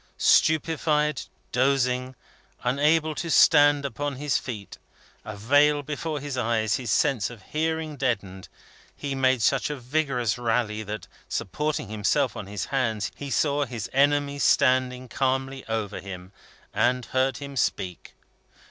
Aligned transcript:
Stupefied, 0.17 1.21
dozing, 1.51 2.15
unable 2.63 3.13
to 3.13 3.29
stand 3.29 3.85
upon 3.85 4.15
his 4.15 4.39
feet, 4.39 4.79
a 5.23 5.37
veil 5.37 5.83
before 5.83 6.19
his 6.19 6.39
eyes, 6.39 6.77
his 6.77 6.89
sense 6.89 7.29
of 7.29 7.43
hearing 7.53 7.97
deadened, 7.97 8.49
he 8.95 9.13
made 9.13 9.43
such 9.43 9.69
a 9.69 9.75
vigorous 9.77 10.39
rally 10.39 10.81
that, 10.81 11.07
supporting 11.29 11.87
himself 11.89 12.35
on 12.35 12.47
his 12.47 12.65
hands, 12.73 13.11
he 13.15 13.29
saw 13.29 13.63
his 13.63 13.91
enemy 13.93 14.39
standing 14.39 15.07
calmly 15.07 15.63
over 15.67 15.99
him, 15.99 16.31
and 16.73 17.05
heard 17.13 17.37
him 17.37 17.55
speak. 17.55 18.15